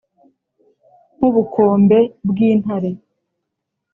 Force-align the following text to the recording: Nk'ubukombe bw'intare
Nk'ubukombe 1.15 1.99
bw'intare 2.27 2.91